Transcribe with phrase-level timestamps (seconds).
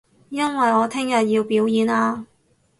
[0.29, 2.25] 因為我聽日要表演啊